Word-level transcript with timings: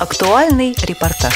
Актуальный 0.00 0.74
репортаж. 0.82 1.34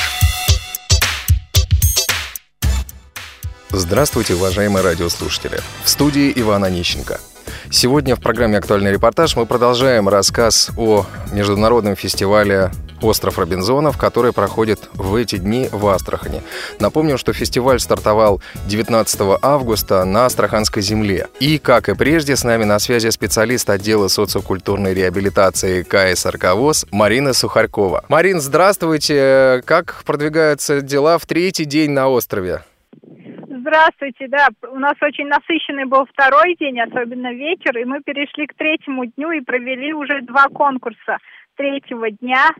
Здравствуйте, 3.69 4.37
уважаемые 4.37 4.83
радиослушатели. 4.83 5.59
В 5.85 5.90
студии 5.90 6.33
Ивана 6.35 6.69
Онищенко. 6.69 7.21
Сегодня 7.71 8.16
в 8.16 8.21
программе 8.21 8.56
«Актуальный 8.56 8.90
репортаж» 8.90 9.37
мы 9.37 9.45
продолжаем 9.45 10.08
рассказ 10.08 10.71
о 10.79 11.04
международном 11.30 11.95
фестивале 11.95 12.71
«Остров 13.05 13.39
Робинзонов», 13.39 13.99
который 13.99 14.33
проходит 14.33 14.89
в 14.95 15.15
эти 15.15 15.37
дни 15.37 15.69
в 15.71 15.87
Астрахани. 15.87 16.43
Напомним, 16.80 17.18
что 17.18 17.32
фестиваль 17.32 17.79
стартовал 17.79 18.41
19 18.66 19.39
августа 19.43 20.04
на 20.04 20.27
Астраханской 20.27 20.82
земле. 20.82 21.29
И, 21.40 21.59
как 21.59 21.89
и 21.89 21.95
прежде, 21.95 22.36
с 22.36 22.45
нами 22.45 22.64
на 22.64 22.79
связи 22.79 23.11
специалист 23.11 23.68
отдела 23.71 24.09
социокультурной 24.09 24.95
реабилитации 24.95 25.82
КСРК 25.82 26.54
ВОЗ 26.54 26.86
Марина 26.90 27.32
Сухарькова. 27.32 28.04
Марин, 28.09 28.40
здравствуйте! 28.40 29.62
Как 29.64 30.03
продвигаются 30.04 30.81
дела 30.81 31.18
в 31.18 31.26
третий 31.26 31.64
день 31.64 31.90
на 31.90 32.09
острове? 32.09 32.61
Здравствуйте, 33.65 34.29
да, 34.29 34.48
у 34.71 34.79
нас 34.79 34.95
очень 35.01 35.27
насыщенный 35.27 35.87
был 35.87 36.05
второй 36.12 36.55
день, 36.57 36.79
особенно 36.81 37.33
вечер, 37.33 37.79
и 37.79 37.84
мы 37.84 38.03
перешли 38.03 38.47
к 38.47 38.55
третьему 38.55 39.07
дню 39.07 39.31
и 39.31 39.41
провели 39.41 39.95
уже 39.95 40.21
два 40.21 40.48
конкурса 40.48 41.17
третьего 41.57 42.11
дня. 42.11 42.51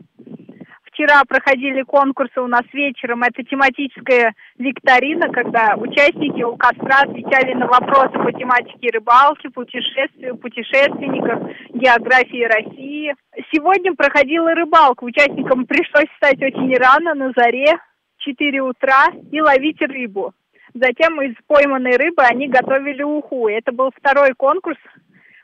Вчера 0.95 1.25
проходили 1.27 1.81
конкурсы 1.81 2.39
у 2.39 2.47
нас 2.47 2.63
вечером. 2.71 3.23
Это 3.23 3.43
тематическая 3.43 4.33
викторина, 4.57 5.27
когда 5.27 5.75
участники 5.75 6.41
у 6.41 6.55
костра 6.55 7.01
отвечали 7.01 7.53
на 7.53 7.67
вопросы 7.67 8.13
по 8.13 8.31
тематике 8.31 8.91
рыбалки, 8.93 9.49
путешествий, 9.49 10.33
путешественников, 10.35 11.51
географии 11.73 12.45
России. 12.45 13.13
Сегодня 13.51 13.93
проходила 13.93 14.55
рыбалка. 14.55 15.03
Участникам 15.03 15.65
пришлось 15.65 16.09
встать 16.13 16.41
очень 16.41 16.73
рано, 16.77 17.13
на 17.13 17.33
заре, 17.35 17.73
4 18.19 18.61
утра, 18.61 19.07
и 19.33 19.41
ловить 19.41 19.81
рыбу. 19.81 20.31
Затем 20.73 21.21
из 21.21 21.35
пойманной 21.45 21.97
рыбы 21.97 22.23
они 22.23 22.47
готовили 22.47 23.03
уху. 23.03 23.49
Это 23.49 23.73
был 23.73 23.91
второй 23.93 24.31
конкурс 24.37 24.77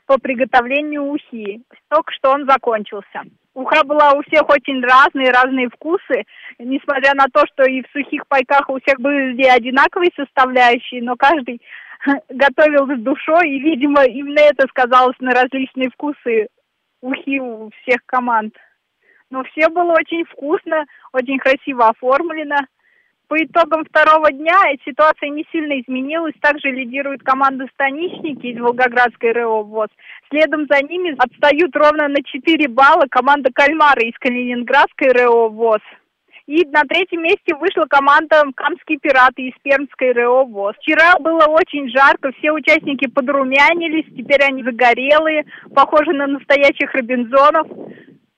по 0.06 0.16
приготовлению 0.16 1.04
ухи. 1.04 1.60
Только 1.90 2.10
что 2.14 2.30
он 2.30 2.46
закончился. 2.46 3.24
Уха 3.54 3.84
была 3.84 4.12
у 4.12 4.22
всех 4.22 4.48
очень 4.48 4.82
разные, 4.82 5.30
разные 5.30 5.68
вкусы, 5.68 6.24
несмотря 6.58 7.12
на 7.14 7.26
то, 7.32 7.44
что 7.52 7.64
и 7.64 7.82
в 7.82 7.86
сухих 7.92 8.26
пайках 8.26 8.70
у 8.70 8.80
всех 8.80 8.98
были 8.98 9.44
одинаковые 9.46 10.10
составляющие, 10.16 11.02
но 11.02 11.16
каждый 11.16 11.60
готовил 12.30 12.86
с 12.86 13.00
душой, 13.00 13.50
и, 13.50 13.60
видимо, 13.60 14.04
именно 14.04 14.40
это 14.40 14.66
сказалось 14.68 15.16
на 15.20 15.32
различные 15.32 15.90
вкусы 15.90 16.48
ухи 17.02 17.40
у 17.40 17.70
всех 17.82 17.98
команд. 18.06 18.54
Но 19.28 19.44
все 19.44 19.68
было 19.68 19.92
очень 19.92 20.24
вкусно, 20.24 20.84
очень 21.12 21.38
красиво 21.38 21.88
оформлено. 21.88 22.56
По 23.32 23.42
итогам 23.42 23.82
второго 23.86 24.30
дня 24.30 24.60
ситуация 24.84 25.30
не 25.30 25.46
сильно 25.50 25.80
изменилась. 25.80 26.34
Также 26.42 26.68
лидирует 26.70 27.22
команда 27.22 27.64
«Станичники» 27.72 28.48
из 28.48 28.60
Волгоградской 28.60 29.32
РО 29.32 29.62
ВОЗ. 29.62 29.88
Следом 30.28 30.66
за 30.70 30.82
ними 30.86 31.16
отстают 31.16 31.74
ровно 31.74 32.08
на 32.08 32.22
4 32.22 32.68
балла 32.68 33.06
команда 33.10 33.48
«Кальмары» 33.54 34.02
из 34.02 34.18
Калининградской 34.18 35.12
РО 35.12 35.48
ВОЗ. 35.48 35.80
И 36.46 36.62
на 36.66 36.82
третьем 36.82 37.22
месте 37.22 37.54
вышла 37.54 37.86
команда 37.88 38.44
«Камские 38.54 38.98
пираты» 38.98 39.48
из 39.48 39.54
Пермской 39.62 40.12
РО 40.12 40.44
ВОЗ. 40.44 40.74
Вчера 40.80 41.18
было 41.18 41.46
очень 41.46 41.88
жарко, 41.88 42.32
все 42.32 42.52
участники 42.52 43.08
подрумянились, 43.08 44.14
теперь 44.14 44.42
они 44.42 44.62
загорелые, 44.62 45.46
похожи 45.74 46.12
на 46.12 46.26
настоящих 46.26 46.92
Робинзонов. 46.92 47.66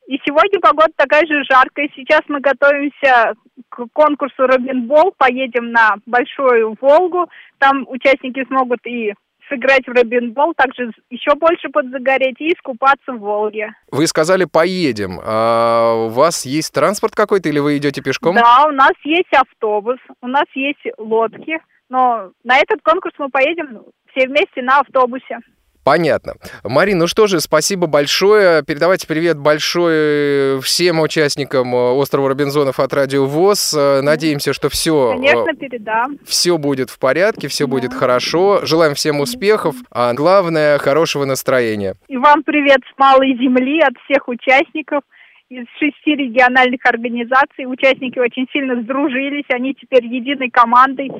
И 0.06 0.20
сегодня 0.24 0.60
погода 0.60 0.92
такая 0.94 1.26
же 1.26 1.42
жаркая. 1.50 1.88
Сейчас 1.96 2.20
мы 2.28 2.38
готовимся 2.38 3.34
к 3.74 3.86
конкурсу 3.92 4.46
Робинбол, 4.46 5.14
поедем 5.18 5.72
на 5.72 5.96
Большую 6.06 6.76
Волгу, 6.80 7.28
там 7.58 7.84
участники 7.88 8.44
смогут 8.46 8.78
и 8.86 9.14
сыграть 9.48 9.86
в 9.86 9.90
Робинбол, 9.90 10.54
также 10.54 10.90
еще 11.10 11.34
больше 11.34 11.68
подзагореть 11.68 12.40
и 12.40 12.52
искупаться 12.52 13.12
в 13.12 13.18
Волге. 13.18 13.74
Вы 13.90 14.06
сказали 14.06 14.44
«поедем». 14.44 15.20
А 15.22 16.06
у 16.06 16.08
вас 16.08 16.46
есть 16.46 16.72
транспорт 16.72 17.14
какой-то 17.14 17.48
или 17.48 17.58
вы 17.58 17.76
идете 17.76 18.00
пешком? 18.00 18.36
Да, 18.36 18.66
у 18.68 18.72
нас 18.72 18.92
есть 19.04 19.32
автобус, 19.32 19.98
у 20.22 20.28
нас 20.28 20.46
есть 20.54 20.86
лодки, 20.96 21.58
но 21.88 22.30
на 22.44 22.58
этот 22.58 22.80
конкурс 22.82 23.14
мы 23.18 23.28
поедем 23.28 23.82
все 24.14 24.28
вместе 24.28 24.62
на 24.62 24.78
автобусе. 24.78 25.40
Понятно. 25.84 26.34
Марин, 26.64 26.98
ну 26.98 27.06
что 27.06 27.26
же, 27.26 27.40
спасибо 27.40 27.86
большое. 27.86 28.64
Передавайте 28.64 29.06
привет 29.06 29.38
большой 29.38 30.60
всем 30.62 31.00
участникам 31.00 31.74
э, 31.74 31.92
острова 31.92 32.30
Робинзонов 32.30 32.80
от 32.80 32.92
Радио 32.94 33.26
ВОЗ. 33.26 33.74
Э, 33.76 34.00
надеемся, 34.00 34.54
что 34.54 34.70
все... 34.70 35.12
Э, 35.12 35.16
Конечно, 35.16 35.54
передам. 35.54 36.18
Все 36.24 36.56
будет 36.56 36.88
в 36.88 36.98
порядке, 36.98 37.48
все 37.48 37.66
да. 37.66 37.70
будет 37.70 37.92
хорошо. 37.92 38.64
Желаем 38.64 38.94
всем 38.94 39.20
успехов, 39.20 39.76
а 39.90 40.14
главное, 40.14 40.78
хорошего 40.78 41.26
настроения. 41.26 41.96
И 42.08 42.16
вам 42.16 42.42
привет 42.44 42.80
с 42.90 42.98
Малой 42.98 43.36
Земли 43.36 43.80
от 43.80 43.92
всех 44.04 44.26
участников 44.28 45.02
из 45.50 45.66
шести 45.78 46.16
региональных 46.16 46.80
организаций. 46.84 47.66
Участники 47.66 48.18
очень 48.18 48.46
сильно 48.52 48.80
сдружились, 48.82 49.44
они 49.52 49.74
теперь 49.74 50.06
единой 50.06 50.50
командой. 50.50 51.10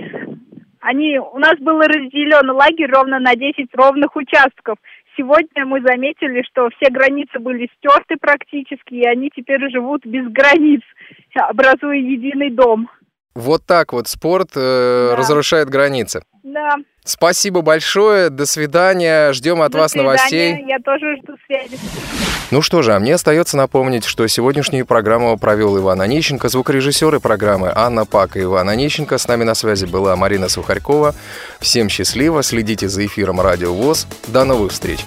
Они, 0.84 1.19
у 1.19 1.39
нас 1.39 1.59
был 1.61 1.81
разделен 1.81 2.50
лагерь 2.50 2.91
ровно 2.91 3.19
на 3.19 3.34
10 3.34 3.69
ровных 3.72 4.15
участков. 4.17 4.77
Сегодня 5.17 5.65
мы 5.65 5.81
заметили, 5.81 6.43
что 6.43 6.69
все 6.77 6.91
границы 6.91 7.39
были 7.39 7.71
стерты 7.78 8.17
практически, 8.21 8.93
и 8.93 9.09
они 9.09 9.31
теперь 9.34 9.71
живут 9.71 10.05
без 10.05 10.31
границ, 10.31 10.83
образуя 11.34 11.97
единый 11.97 12.50
дом. 12.50 12.91
Вот 13.34 13.65
так 13.67 13.95
вот 13.95 14.09
спорт 14.09 14.50
э, 14.56 15.09
да. 15.11 15.17
разрушает 15.17 15.71
границы. 15.71 16.22
Да. 16.44 16.77
Спасибо 17.05 17.62
большое, 17.62 18.28
до 18.28 18.44
свидания, 18.44 19.32
ждем 19.32 19.62
от 19.62 19.72
до 19.72 19.78
вас 19.78 19.93
свидания. 19.93 20.09
новостей. 20.09 20.65
Я 20.66 20.78
тоже 20.78 21.16
жду 21.16 21.34
связи. 21.47 21.78
Ну 22.50 22.60
что 22.60 22.82
же, 22.82 22.93
а 22.94 23.00
мне 23.00 23.15
остается 23.15 23.56
напомнить, 23.56 24.05
что 24.05 24.27
сегодняшнюю 24.27 24.84
программу 24.84 25.37
провел 25.38 25.78
Иван 25.78 26.03
Онищенко, 26.03 26.49
звукорежиссеры 26.50 27.19
программы 27.19 27.72
Анна 27.75 28.04
Пак 28.04 28.37
и 28.37 28.43
Иван 28.43 28.69
Онищенко. 28.69 29.16
С 29.16 29.27
нами 29.27 29.44
на 29.44 29.54
связи 29.54 29.87
была 29.87 30.15
Марина 30.16 30.50
Сухарькова. 30.50 31.15
Всем 31.60 31.88
счастливо, 31.88 32.43
следите 32.43 32.88
за 32.88 33.06
эфиром 33.06 33.41
Радио 33.41 33.72
ВОЗ. 33.72 34.06
До 34.28 34.44
новых 34.44 34.72
встреч! 34.72 35.00